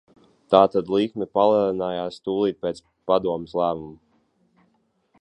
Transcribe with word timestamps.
Tātad 0.53 0.89
likme 0.93 1.27
palielinājās 1.39 2.19
tūlīt 2.29 2.59
pēc 2.65 2.83
Padomes 3.13 3.57
lēmuma. 3.63 3.99